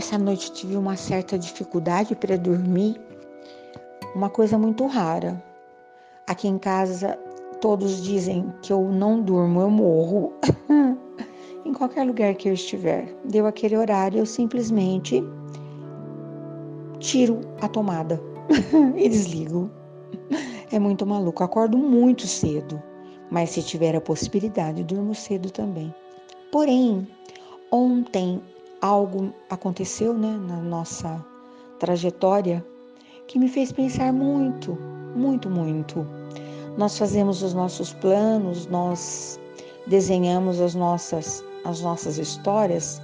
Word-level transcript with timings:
essa 0.00 0.16
noite 0.16 0.50
tive 0.52 0.76
uma 0.76 0.96
certa 0.96 1.38
dificuldade 1.38 2.16
para 2.16 2.38
dormir, 2.38 2.98
uma 4.14 4.30
coisa 4.30 4.56
muito 4.56 4.86
rara. 4.86 5.40
Aqui 6.26 6.48
em 6.48 6.56
casa 6.56 7.18
todos 7.60 8.02
dizem 8.02 8.50
que 8.62 8.72
eu 8.72 8.90
não 8.90 9.20
durmo, 9.20 9.60
eu 9.60 9.68
morro. 9.68 10.32
em 11.66 11.74
qualquer 11.74 12.04
lugar 12.04 12.34
que 12.34 12.48
eu 12.48 12.54
estiver, 12.54 13.14
deu 13.26 13.46
aquele 13.46 13.76
horário, 13.76 14.20
eu 14.20 14.24
simplesmente 14.24 15.22
tiro 16.98 17.42
a 17.60 17.68
tomada 17.68 18.18
e 18.96 19.06
desligo. 19.06 19.70
É 20.72 20.78
muito 20.78 21.04
maluco. 21.04 21.44
Acordo 21.44 21.76
muito 21.76 22.26
cedo, 22.26 22.82
mas 23.30 23.50
se 23.50 23.62
tiver 23.62 23.94
a 23.94 24.00
possibilidade, 24.00 24.82
durmo 24.82 25.14
cedo 25.14 25.50
também. 25.50 25.94
Porém, 26.50 27.06
ontem 27.70 28.40
algo 28.80 29.32
aconteceu, 29.48 30.14
né, 30.14 30.38
na 30.48 30.56
nossa 30.56 31.24
trajetória 31.78 32.64
que 33.26 33.38
me 33.38 33.48
fez 33.48 33.70
pensar 33.72 34.12
muito, 34.12 34.76
muito, 35.14 35.48
muito. 35.48 36.06
Nós 36.76 36.98
fazemos 36.98 37.42
os 37.42 37.54
nossos 37.54 37.92
planos, 37.94 38.66
nós 38.66 39.38
desenhamos 39.86 40.60
as 40.60 40.74
nossas 40.74 41.44
as 41.64 41.82
nossas 41.82 42.18
histórias, 42.18 43.00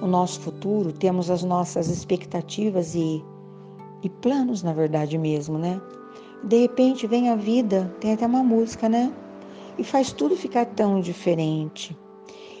o 0.00 0.06
nosso 0.06 0.40
futuro, 0.40 0.92
temos 0.92 1.30
as 1.30 1.42
nossas 1.42 1.88
expectativas 1.88 2.94
e, 2.94 3.24
e 4.02 4.08
planos, 4.08 4.62
na 4.62 4.72
verdade 4.72 5.16
mesmo, 5.16 5.58
né? 5.58 5.80
De 6.44 6.58
repente 6.62 7.06
vem 7.06 7.30
a 7.30 7.36
vida, 7.36 7.92
tem 8.00 8.12
até 8.12 8.26
uma 8.26 8.42
música, 8.42 8.88
né? 8.88 9.12
E 9.78 9.84
faz 9.84 10.12
tudo 10.12 10.36
ficar 10.36 10.66
tão 10.66 11.00
diferente. 11.00 11.96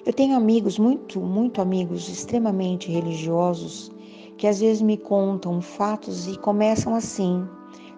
Eu 0.04 0.12
tenho 0.12 0.36
amigos, 0.36 0.80
muito, 0.80 1.20
muito 1.20 1.60
amigos 1.60 2.08
extremamente 2.08 2.90
religiosos, 2.90 3.92
que 4.36 4.48
às 4.48 4.60
vezes 4.60 4.82
me 4.82 4.96
contam 4.96 5.60
fatos 5.60 6.26
e 6.26 6.36
começam 6.38 6.94
assim: 6.94 7.46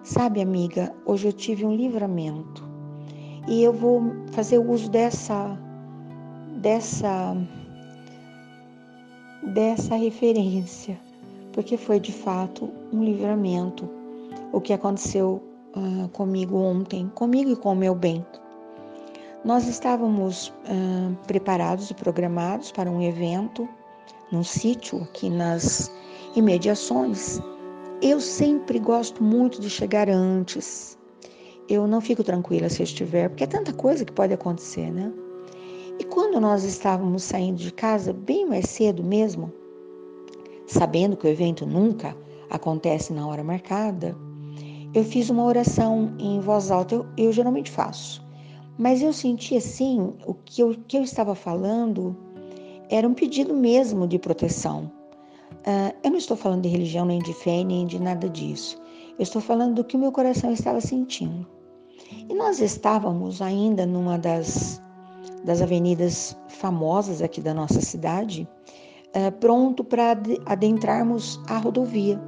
Sabe, 0.03 0.39
amiga, 0.39 0.93
hoje 1.03 1.29
eu 1.29 1.33
tive 1.33 1.65
um 1.65 1.75
livramento 1.75 2.63
e 3.47 3.63
eu 3.63 3.73
vou 3.73 4.03
fazer 4.31 4.59
uso 4.59 4.87
dessa 4.89 5.57
dessa 6.57 7.35
dessa 9.41 9.95
referência, 9.95 10.99
porque 11.53 11.77
foi 11.77 11.99
de 11.99 12.11
fato 12.11 12.69
um 12.93 13.03
livramento 13.03 13.89
o 14.53 14.61
que 14.61 14.73
aconteceu 14.73 15.41
uh, 15.75 16.07
comigo 16.09 16.55
ontem, 16.55 17.09
comigo 17.15 17.49
e 17.49 17.55
com 17.55 17.73
o 17.73 17.75
meu 17.75 17.95
bem. 17.95 18.23
Nós 19.45 19.67
estávamos 19.67 20.47
uh, 20.47 21.15
preparados 21.27 21.91
e 21.91 21.93
programados 21.93 22.71
para 22.71 22.89
um 22.89 22.99
evento 22.99 23.69
num 24.31 24.43
sítio 24.43 25.03
aqui 25.03 25.29
nas 25.29 25.91
imediações. 26.35 27.39
Eu 28.01 28.19
sempre 28.19 28.79
gosto 28.79 29.23
muito 29.23 29.61
de 29.61 29.69
chegar 29.69 30.09
antes. 30.09 30.97
Eu 31.69 31.85
não 31.85 32.01
fico 32.01 32.23
tranquila 32.23 32.69
se 32.69 32.81
eu 32.81 32.85
estiver, 32.85 33.29
porque 33.29 33.43
é 33.43 33.47
tanta 33.47 33.71
coisa 33.71 34.03
que 34.03 34.11
pode 34.11 34.33
acontecer, 34.33 34.89
né? 34.91 35.13
E 35.99 36.03
quando 36.05 36.41
nós 36.41 36.63
estávamos 36.63 37.21
saindo 37.21 37.59
de 37.59 37.71
casa, 37.71 38.11
bem 38.11 38.47
mais 38.47 38.67
cedo 38.67 39.03
mesmo, 39.03 39.53
sabendo 40.65 41.15
que 41.15 41.27
o 41.27 41.29
evento 41.29 41.67
nunca 41.67 42.17
acontece 42.49 43.13
na 43.13 43.27
hora 43.27 43.43
marcada, 43.43 44.17
eu 44.91 45.03
fiz 45.03 45.29
uma 45.29 45.43
oração 45.43 46.15
em 46.17 46.39
voz 46.39 46.71
alta. 46.71 46.95
Eu, 46.95 47.05
eu 47.15 47.31
geralmente 47.31 47.69
faço. 47.69 48.24
Mas 48.77 49.01
eu 49.01 49.13
senti 49.13 49.55
assim, 49.55 50.13
o 50.25 50.33
que 50.33 50.61
eu, 50.61 50.75
que 50.87 50.97
eu 50.97 51.03
estava 51.03 51.33
falando 51.33 52.15
era 52.89 53.07
um 53.07 53.13
pedido 53.13 53.53
mesmo 53.53 54.07
de 54.07 54.19
proteção. 54.19 54.91
Uh, 55.65 55.95
eu 56.03 56.11
não 56.11 56.17
estou 56.17 56.35
falando 56.35 56.63
de 56.63 56.69
religião, 56.69 57.05
nem 57.05 57.19
de 57.19 57.33
fé, 57.33 57.63
nem 57.63 57.87
de 57.87 57.99
nada 57.99 58.29
disso. 58.29 58.79
Eu 59.17 59.23
estou 59.23 59.41
falando 59.41 59.75
do 59.75 59.83
que 59.83 59.95
o 59.95 59.99
meu 59.99 60.11
coração 60.11 60.51
estava 60.51 60.81
sentindo. 60.81 61.47
E 62.29 62.33
nós 62.33 62.59
estávamos 62.59 63.41
ainda 63.41 63.85
numa 63.85 64.17
das, 64.17 64.81
das 65.43 65.61
avenidas 65.61 66.37
famosas 66.49 67.21
aqui 67.21 67.41
da 67.41 67.53
nossa 67.53 67.81
cidade, 67.81 68.47
uh, 69.15 69.31
pronto 69.39 69.83
para 69.83 70.17
adentrarmos 70.45 71.39
a 71.47 71.57
rodovia. 71.57 72.21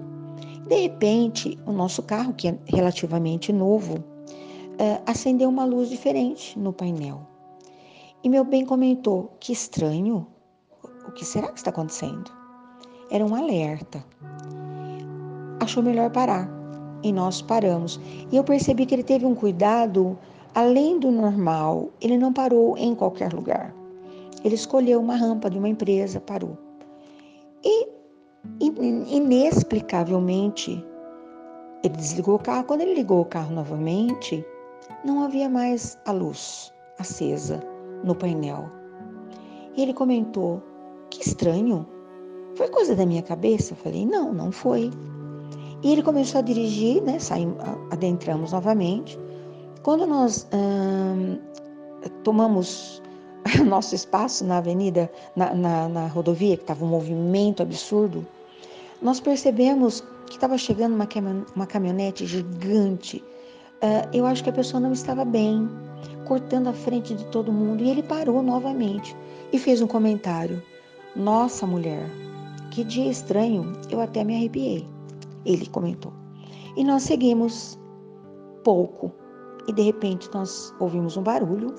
De 0.68 0.76
repente, 0.82 1.58
o 1.66 1.72
nosso 1.72 2.02
carro, 2.04 2.34
que 2.34 2.48
é 2.48 2.58
relativamente 2.66 3.54
novo, 3.54 4.04
uh, 4.80 5.02
acendeu 5.06 5.50
uma 5.50 5.66
luz 5.66 5.90
diferente 5.90 6.58
no 6.58 6.72
painel. 6.72 7.22
E 8.24 8.30
meu 8.30 8.44
bem 8.44 8.66
comentou: 8.66 9.32
que 9.40 9.52
estranho, 9.52 10.28
o 11.08 11.12
que 11.12 11.26
será 11.26 11.48
que 11.50 11.58
está 11.58 11.70
acontecendo? 11.70 12.32
Era 13.10 13.26
um 13.26 13.36
alerta. 13.36 14.04
Achou 15.60 15.82
melhor 15.82 16.12
parar 16.12 16.50
e 17.04 17.12
nós 17.12 17.42
paramos. 17.42 18.00
E 18.32 18.38
eu 18.38 18.44
percebi 18.44 18.86
que 18.86 18.94
ele 18.96 19.04
teve 19.04 19.26
um 19.26 19.36
cuidado 19.36 20.18
além 20.54 21.00
do 21.00 21.12
normal. 21.12 21.90
Ele 22.02 22.18
não 22.18 22.34
parou 22.34 22.78
em 22.78 22.94
qualquer 22.96 23.34
lugar. 23.34 23.74
Ele 24.44 24.56
escolheu 24.56 25.00
uma 25.00 25.16
rampa 25.16 25.50
de 25.50 25.58
uma 25.58 25.70
empresa, 25.70 26.20
parou. 26.20 26.58
E 27.64 27.88
inexplicavelmente 29.10 30.84
ele 31.84 31.96
desligou 31.96 32.36
o 32.36 32.40
carro. 32.40 32.64
Quando 32.66 32.82
ele 32.82 32.94
ligou 32.94 33.22
o 33.22 33.26
carro 33.26 33.54
novamente, 33.54 34.46
não 35.04 35.24
havia 35.24 35.50
mais 35.50 35.98
a 36.06 36.12
luz 36.12 36.74
acesa 37.00 37.62
no 38.04 38.16
painel. 38.16 38.70
E 39.76 39.82
ele 39.82 39.94
comentou: 39.94 40.62
Que 41.10 41.22
estranho, 41.22 41.88
foi 42.56 42.68
coisa 42.70 42.96
da 42.96 43.06
minha 43.06 43.22
cabeça? 43.22 43.74
Eu 43.74 43.78
falei: 43.78 44.06
Não, 44.06 44.34
não 44.34 44.52
foi. 44.52 44.92
E 45.84 45.92
ele 45.92 46.02
começou 46.02 46.40
a 46.40 46.42
dirigir, 46.42 47.02
né? 47.04 47.20
Saímos, 47.20 47.58
adentramos 47.92 48.52
novamente. 48.52 49.18
Quando 49.84 50.08
nós 50.08 50.48
hum, 50.54 51.38
tomamos 52.24 53.02
nosso 53.66 53.94
espaço 53.94 54.44
na 54.44 54.58
avenida, 54.58 55.10
na, 55.36 55.54
na, 55.54 55.88
na 55.88 56.08
rodovia, 56.08 56.58
que 56.58 56.64
estava 56.64 56.84
um 56.84 56.88
movimento 56.88 57.62
absurdo, 57.62 58.26
nós 59.02 59.20
percebemos 59.20 60.04
que 60.26 60.36
estava 60.36 60.58
chegando 60.58 60.96
uma, 60.96 61.08
uma 61.56 61.68
caminhonete 61.68 62.26
gigante 62.26 63.24
Uh, 63.78 64.10
eu 64.12 64.26
acho 64.26 64.44
que 64.44 64.50
a 64.50 64.54
pessoa 64.54 64.80
não 64.80 64.92
estava 64.92 65.24
bem, 65.24 65.70
cortando 66.26 66.68
a 66.68 66.74
frente 66.74 67.14
de 67.14 67.26
todo 67.28 67.52
mundo. 67.52 67.84
E 67.84 67.90
ele 67.90 68.02
parou 68.02 68.42
novamente 68.42 69.16
e 69.54 69.60
fez 69.60 69.82
um 69.82 69.88
comentário: 69.88 70.62
Nossa, 71.16 71.68
mulher, 71.68 72.10
que 72.72 72.84
dia 72.84 73.10
estranho, 73.10 73.74
eu 73.90 74.02
até 74.02 74.24
me 74.24 74.36
arrepiei. 74.36 74.86
Ele 75.46 75.68
comentou. 75.68 76.12
E 76.76 76.84
nós 76.84 77.04
seguimos 77.04 77.80
pouco. 78.64 79.12
E 79.68 79.74
de 79.74 79.82
repente 79.82 80.30
nós 80.34 80.74
ouvimos 80.80 81.18
um 81.18 81.24
barulho 81.24 81.76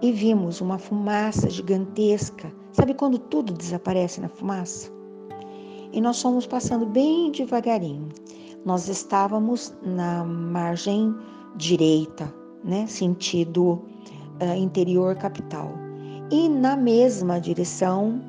e 0.00 0.12
vimos 0.12 0.60
uma 0.60 0.78
fumaça 0.78 1.50
gigantesca. 1.50 2.50
Sabe 2.72 2.94
quando 2.94 3.18
tudo 3.18 3.52
desaparece 3.52 4.20
na 4.20 4.28
fumaça? 4.28 4.90
E 5.92 6.00
nós 6.00 6.22
fomos 6.22 6.46
passando 6.46 6.86
bem 6.86 7.32
devagarinho 7.32 8.08
nós 8.64 8.88
estávamos 8.88 9.74
na 9.82 10.24
margem 10.24 11.14
direita, 11.56 12.32
né, 12.64 12.86
sentido 12.86 13.82
uh, 14.42 14.54
interior 14.56 15.14
capital. 15.16 15.72
E 16.30 16.48
na 16.48 16.76
mesma 16.76 17.40
direção, 17.40 18.20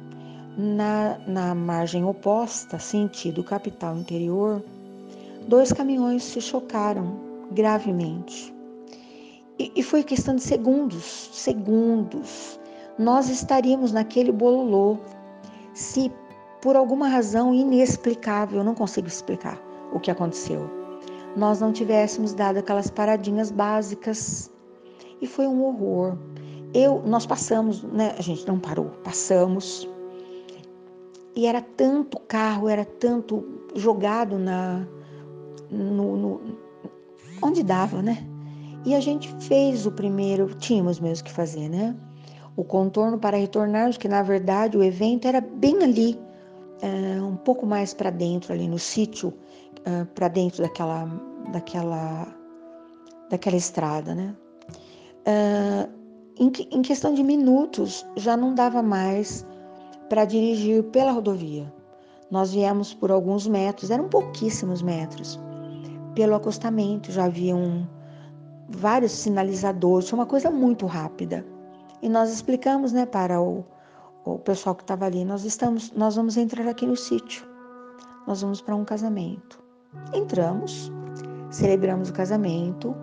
na, 0.57 1.17
na 1.27 1.53
margem 1.53 2.03
oposta, 2.03 2.79
sentido 2.79 3.43
capital 3.43 3.97
interior, 3.97 4.63
dois 5.47 5.71
caminhões 5.73 6.23
se 6.23 6.41
chocaram 6.41 7.17
gravemente. 7.51 8.53
E, 9.57 9.71
e 9.75 9.83
foi 9.83 10.03
questão 10.03 10.35
de 10.35 10.43
segundos, 10.43 11.29
segundos. 11.33 12.59
Nós 12.97 13.29
estaríamos 13.29 13.91
naquele 13.91 14.31
bololô 14.31 14.97
se 15.73 16.11
por 16.61 16.75
alguma 16.75 17.07
razão 17.07 17.53
inexplicável, 17.53 18.59
eu 18.59 18.63
não 18.63 18.75
consigo 18.75 19.07
explicar, 19.07 19.57
o 19.93 19.99
que 19.99 20.11
aconteceu. 20.11 20.69
Nós 21.35 21.61
não 21.61 21.71
tivéssemos 21.71 22.33
dado 22.33 22.57
aquelas 22.57 22.89
paradinhas 22.89 23.51
básicas 23.51 24.51
e 25.21 25.27
foi 25.27 25.47
um 25.47 25.63
horror. 25.63 26.17
Eu, 26.73 27.01
nós 27.05 27.25
passamos, 27.25 27.83
né? 27.83 28.15
A 28.17 28.21
gente 28.21 28.47
não 28.47 28.59
parou, 28.59 28.91
passamos. 29.03 29.87
E 31.35 31.45
era 31.45 31.61
tanto 31.61 32.19
carro, 32.19 32.67
era 32.67 32.85
tanto 32.85 33.43
jogado 33.75 34.37
na 34.37 34.85
no, 35.69 36.17
no 36.17 36.41
onde 37.41 37.63
dava, 37.63 38.01
né? 38.01 38.25
E 38.85 38.95
a 38.95 38.99
gente 38.99 39.33
fez 39.41 39.85
o 39.85 39.91
primeiro, 39.91 40.53
tínhamos 40.55 40.99
mesmo 40.99 41.25
que 41.25 41.31
fazer, 41.31 41.69
né? 41.69 41.95
O 42.55 42.63
contorno 42.63 43.17
para 43.17 43.37
retornar, 43.37 43.97
que 43.97 44.07
na 44.07 44.21
verdade 44.21 44.77
o 44.77 44.83
evento 44.83 45.27
era 45.27 45.39
bem 45.39 45.83
ali, 45.83 46.19
é, 46.81 47.21
um 47.21 47.35
pouco 47.35 47.65
mais 47.65 47.93
para 47.93 48.09
dentro, 48.09 48.53
ali 48.53 48.67
no 48.67 48.79
sítio 48.79 49.29
uh, 49.29 50.05
para 50.15 50.27
dentro 50.27 50.61
daquela, 50.61 51.05
daquela, 51.51 52.27
daquela 53.29 53.55
estrada, 53.55 54.15
né? 54.15 54.35
Uh, 55.27 55.99
em, 56.39 56.51
em 56.71 56.81
questão 56.81 57.13
de 57.13 57.21
minutos 57.21 58.05
já 58.15 58.37
não 58.37 58.55
dava 58.55 58.81
mais 58.81 59.45
para 60.09 60.25
dirigir 60.25 60.83
pela 60.85 61.11
rodovia. 61.11 61.71
Nós 62.31 62.53
viemos 62.53 62.93
por 62.93 63.11
alguns 63.11 63.47
metros, 63.47 63.91
eram 63.91 64.07
pouquíssimos 64.07 64.81
metros. 64.81 65.39
Pelo 66.15 66.35
acostamento 66.35 67.11
já 67.11 67.25
haviam 67.25 67.87
vários 68.69 69.11
sinalizadores, 69.11 70.09
foi 70.09 70.19
uma 70.19 70.25
coisa 70.25 70.49
muito 70.49 70.85
rápida. 70.85 71.45
E 72.01 72.07
nós 72.07 72.31
explicamos, 72.31 72.93
né, 72.93 73.05
para 73.05 73.41
o, 73.41 73.65
o 74.25 74.37
pessoal 74.37 74.75
que 74.75 74.83
estava 74.83 75.05
ali, 75.05 75.23
nós 75.25 75.43
estamos, 75.43 75.91
nós 75.91 76.15
vamos 76.15 76.37
entrar 76.37 76.67
aqui 76.67 76.85
no 76.85 76.95
sítio. 76.95 77.47
Nós 78.27 78.41
vamos 78.41 78.61
para 78.61 78.75
um 78.75 78.85
casamento. 78.85 79.59
Entramos, 80.13 80.91
celebramos 81.49 82.09
o 82.09 82.13
casamento, 82.13 82.95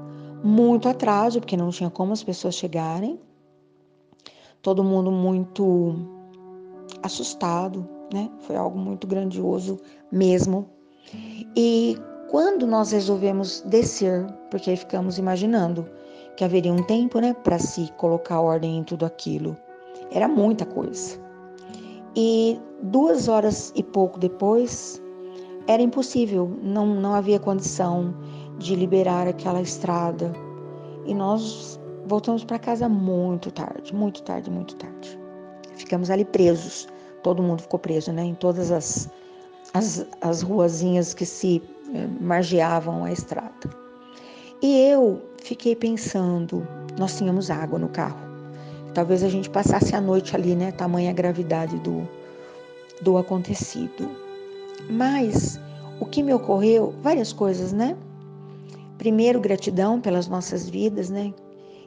muito 0.43 0.89
atraso, 0.89 1.41
porque 1.41 1.57
não 1.57 1.71
tinha 1.71 1.91
como 1.91 2.13
as 2.13 2.23
pessoas 2.23 2.55
chegarem. 2.55 3.19
Todo 4.63 4.85
mundo 4.85 5.11
muito 5.11 5.95
assustado, 7.03 7.89
né? 8.13 8.31
Foi 8.41 8.57
algo 8.57 8.79
muito 8.79 9.07
grandioso 9.07 9.81
mesmo. 10.13 10.69
E 11.57 11.97
quando 12.31 12.67
nós 12.67 12.93
resolvemos 12.93 13.63
descer, 13.63 14.27
porque 14.51 14.71
aí 14.71 14.77
ficamos 14.77 15.19
imaginando 15.19 15.89
que 16.37 16.45
haveria 16.45 16.73
um 16.73 16.83
tempo, 16.83 17.19
né, 17.19 17.33
para 17.33 17.59
se 17.59 17.91
colocar 17.97 18.41
ordem 18.41 18.79
em 18.79 18.85
tudo 18.85 19.07
aquilo. 19.07 19.57
Era 20.11 20.29
muita 20.29 20.65
coisa. 20.65 21.19
E 22.15 22.59
duas 22.83 23.29
horas 23.29 23.73
e 23.75 23.83
pouco 23.83 24.19
depois, 24.19 25.03
era 25.67 25.83
impossível, 25.83 26.51
não, 26.63 26.87
não 26.87 27.15
havia 27.15 27.39
condição 27.39 28.15
de 28.59 28.75
liberar 28.75 29.27
aquela 29.29 29.61
estrada. 29.61 30.33
E 31.05 31.15
nós 31.15 31.79
voltamos 32.07 32.45
para 32.45 32.59
casa 32.59 32.89
muito 32.89 33.51
tarde, 33.51 33.95
muito 33.95 34.23
tarde, 34.23 34.51
muito 34.51 34.77
tarde. 34.77 35.19
Ficamos 35.75 36.11
ali 36.11 36.25
presos, 36.25 36.89
todo 37.23 37.43
mundo 37.43 37.63
ficou 37.63 37.79
preso, 37.79 38.13
né? 38.13 38.23
Em 38.23 38.35
todas 38.35 38.71
as, 38.71 39.11
as, 39.75 40.07
as 40.21 40.43
ruazinhas 40.43 41.13
que 41.13 41.27
se 41.27 41.63
eh, 41.95 42.07
margeavam 42.21 43.05
a 43.05 43.13
estrada. 43.13 43.53
E 44.63 44.89
eu 44.89 45.23
fiquei 45.43 45.77
pensando, 45.77 46.67
nós 46.99 47.17
tínhamos 47.19 47.51
água 47.51 47.79
no 47.79 47.89
carro. 47.89 48.26
Talvez 48.97 49.23
a 49.23 49.29
gente 49.29 49.51
passasse 49.51 49.95
a 49.95 50.01
noite 50.01 50.35
ali, 50.35 50.57
né? 50.57 50.73
Tamanha 50.73 51.13
gravidade 51.13 51.79
do, 51.81 52.09
do 53.03 53.19
acontecido. 53.19 54.09
Mas 54.89 55.61
o 56.01 56.07
que 56.07 56.23
me 56.23 56.33
ocorreu, 56.33 56.95
várias 57.03 57.31
coisas, 57.31 57.75
né? 57.75 57.95
Primeiro, 58.97 59.39
gratidão 59.39 60.01
pelas 60.01 60.29
nossas 60.29 60.67
vidas, 60.67 61.11
né? 61.11 61.35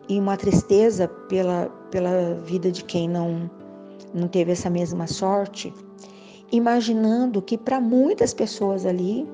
E 0.07 0.19
uma 0.19 0.37
tristeza 0.37 1.07
pela, 1.07 1.65
pela 1.89 2.35
vida 2.45 2.71
de 2.71 2.83
quem 2.83 3.09
não, 3.09 3.49
não 4.13 4.27
teve 4.27 4.51
essa 4.51 4.69
mesma 4.69 5.07
sorte. 5.07 5.73
Imaginando 6.51 7.41
que 7.41 7.57
para 7.57 7.81
muitas 7.81 8.35
pessoas 8.35 8.85
ali, 8.85 9.27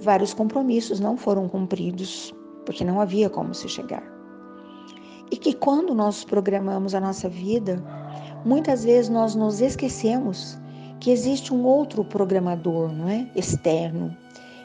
vários 0.00 0.32
compromissos 0.32 1.00
não 1.00 1.16
foram 1.16 1.48
cumpridos, 1.48 2.32
porque 2.64 2.84
não 2.84 3.00
havia 3.00 3.28
como 3.28 3.52
se 3.52 3.68
chegar. 3.68 4.17
E 5.30 5.36
que 5.36 5.52
quando 5.52 5.94
nós 5.94 6.24
programamos 6.24 6.94
a 6.94 7.00
nossa 7.00 7.28
vida, 7.28 7.82
muitas 8.44 8.84
vezes 8.84 9.10
nós 9.10 9.34
nos 9.34 9.60
esquecemos 9.60 10.58
que 11.00 11.10
existe 11.10 11.52
um 11.52 11.64
outro 11.64 12.04
programador, 12.04 12.90
não 12.92 13.08
é? 13.08 13.28
Externo. 13.36 14.16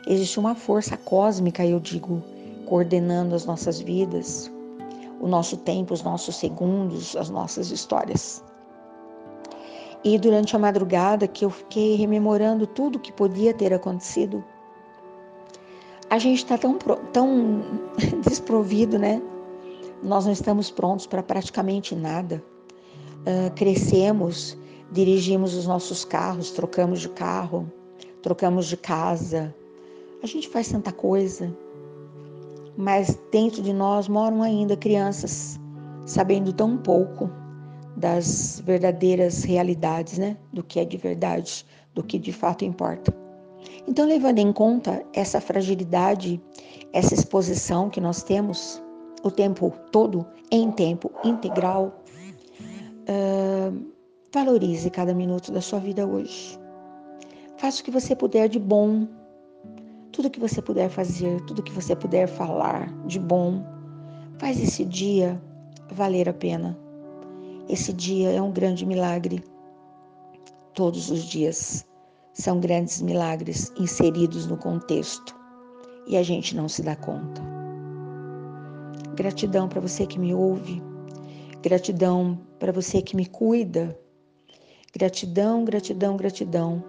Existe 0.08 0.40
uma 0.40 0.56
força 0.56 0.98
cósmica, 0.98 1.66
eu 1.66 1.80
digo, 1.80 2.24
coordenando 2.66 3.36
as 3.36 3.46
nossas 3.46 3.80
vidas, 3.80 4.52
o 5.20 5.28
nosso 5.28 5.58
tempo, 5.58 5.94
os 5.94 6.04
nossos 6.04 6.36
segundos, 6.36 7.16
as 7.16 7.30
nossas 7.30 7.72
histórias. 7.72 8.44
E 10.04 10.18
durante 10.18 10.56
a 10.56 10.60
madrugada 10.60 11.28
que 11.28 11.46
eu 11.46 11.50
fiquei 11.50 11.96
rememorando 11.96 12.68
tudo 12.68 13.00
que 13.00 13.12
podia 13.12 13.54
ter 13.54 13.74
acontecido, 13.74 14.44
a 16.10 16.20
gente 16.20 16.40
está 16.40 16.58
tão, 16.58 16.78
tão 17.14 17.62
desprovido, 18.28 19.00
né? 19.00 19.22
Nós 20.04 20.26
não 20.26 20.34
estamos 20.34 20.70
prontos 20.70 21.08
para 21.08 21.24
praticamente 21.24 21.96
nada. 21.96 22.44
Uh, 23.22 23.54
crescemos 23.56 24.58
dirigimos 24.94 25.56
os 25.56 25.66
nossos 25.66 26.06
carros, 26.06 26.52
trocamos 26.52 27.02
de 27.02 27.10
carro, 27.10 27.70
trocamos 28.22 28.68
de 28.68 28.78
casa. 28.78 29.54
A 30.22 30.28
gente 30.28 30.48
faz 30.48 30.70
tanta 30.70 30.92
coisa, 30.92 31.52
mas 32.78 33.20
dentro 33.32 33.62
de 33.62 33.74
nós 33.74 34.08
moram 34.08 34.44
ainda 34.44 34.78
crianças 34.78 35.60
sabendo 36.06 36.54
tão 36.54 36.78
pouco 36.78 37.30
das 37.98 38.62
verdadeiras 38.64 39.44
realidades, 39.44 40.20
né? 40.20 40.38
Do 40.52 40.64
que 40.64 40.80
é 40.80 40.86
de 40.86 40.98
verdade, 40.98 41.66
do 41.96 42.04
que 42.04 42.20
de 42.20 42.32
fato 42.32 42.64
importa. 42.64 43.14
Então, 43.88 44.06
levando 44.06 44.40
em 44.40 44.54
conta 44.54 45.04
essa 45.14 45.42
fragilidade, 45.42 46.40
essa 46.92 47.16
exposição 47.16 47.90
que 47.90 48.00
nós 48.00 48.22
temos 48.22 48.82
o 49.24 49.32
tempo 49.32 49.74
todo, 49.92 50.26
em 50.52 50.72
tempo 50.72 51.12
integral, 51.24 52.04
uh, 53.10 53.94
Valorize 54.34 54.90
cada 54.90 55.14
minuto 55.14 55.52
da 55.52 55.62
sua 55.62 55.78
vida 55.78 56.08
hoje. 56.08 56.60
Faça 57.58 57.82
o 57.82 57.84
que 57.84 57.92
você 57.92 58.16
puder 58.16 58.50
de 58.50 58.58
bom. 58.58 59.08
Tudo 60.12 60.30
que 60.30 60.40
você 60.40 60.60
puder 60.60 60.90
fazer, 60.90 61.40
tudo 61.42 61.62
que 61.62 61.72
você 61.72 61.96
puder 61.96 62.28
falar 62.28 62.92
de 63.06 63.20
bom. 63.20 63.64
Faz 64.40 64.60
esse 64.60 64.84
dia 64.86 65.40
valer 65.92 66.28
a 66.28 66.34
pena. 66.34 66.76
Esse 67.70 67.94
dia 67.94 68.32
é 68.32 68.42
um 68.42 68.52
grande 68.52 68.88
milagre. 68.88 69.44
Todos 70.74 71.12
os 71.12 71.26
dias 71.26 71.86
são 72.34 72.60
grandes 72.60 73.04
milagres 73.04 73.72
inseridos 73.78 74.48
no 74.48 74.58
contexto 74.58 75.36
e 76.08 76.18
a 76.18 76.24
gente 76.24 76.56
não 76.56 76.68
se 76.68 76.82
dá 76.82 76.96
conta. 76.96 77.53
Gratidão 79.16 79.68
para 79.68 79.82
você 79.82 80.06
que 80.06 80.20
me 80.20 80.34
ouve, 80.34 80.82
gratidão 81.62 82.40
para 82.60 82.72
você 82.72 83.02
que 83.02 83.16
me 83.16 83.26
cuida, 83.26 83.98
Gratidão, 84.96 85.66
gratidão, 85.66 86.16
gratidão 86.16 86.84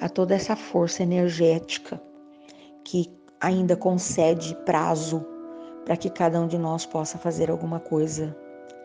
a 0.00 0.08
toda 0.08 0.34
essa 0.34 0.56
força 0.56 1.04
energética 1.04 2.02
que 2.84 3.08
ainda 3.40 3.76
concede 3.76 4.56
prazo 4.66 5.24
para 5.84 5.96
que 5.96 6.10
cada 6.10 6.40
um 6.40 6.48
de 6.48 6.58
nós 6.58 6.84
possa 6.84 7.16
fazer 7.18 7.48
alguma 7.48 7.78
coisa 7.78 8.36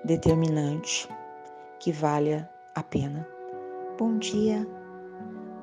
determinante 0.05 1.09
que 1.79 1.91
valha 1.91 2.47
a 2.75 2.83
pena. 2.83 3.27
Bom 3.97 4.19
dia, 4.19 4.67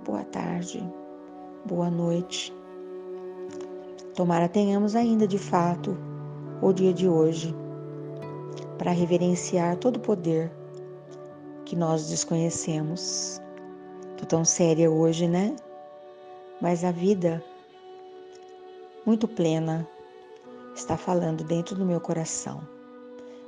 boa 0.04 0.24
tarde, 0.24 0.82
boa 1.64 1.88
noite. 1.88 2.52
Tomara 4.16 4.48
tenhamos 4.48 4.96
ainda 4.96 5.28
de 5.28 5.38
fato 5.38 5.96
o 6.64 6.72
dia 6.72 6.94
de 6.94 7.06
hoje 7.06 7.54
para 8.78 8.90
reverenciar 8.90 9.76
todo 9.76 9.96
o 9.96 10.00
poder 10.00 10.50
que 11.66 11.76
nós 11.76 12.08
desconhecemos. 12.08 13.38
Tô 14.16 14.24
tão 14.24 14.46
séria 14.46 14.90
hoje, 14.90 15.28
né? 15.28 15.54
Mas 16.62 16.82
a 16.82 16.90
vida, 16.90 17.44
muito 19.04 19.28
plena, 19.28 19.86
está 20.74 20.96
falando 20.96 21.44
dentro 21.44 21.76
do 21.76 21.84
meu 21.84 22.00
coração. 22.00 22.62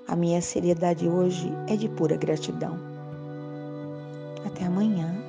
A 0.07 0.15
minha 0.15 0.43
seriedade 0.43 1.09
hoje 1.09 1.51
é 1.69 1.75
de 1.75 1.89
pura 1.89 2.19
gratidão. 2.19 2.79
Até 4.45 4.65
amanhã. 4.67 5.26